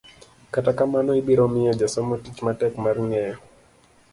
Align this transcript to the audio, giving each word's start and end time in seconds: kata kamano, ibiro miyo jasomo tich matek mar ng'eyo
kata 0.53 0.71
kamano, 0.77 1.11
ibiro 1.21 1.45
miyo 1.53 1.71
jasomo 1.81 2.13
tich 2.23 2.39
matek 2.45 2.73
mar 2.83 2.97
ng'eyo 3.07 3.37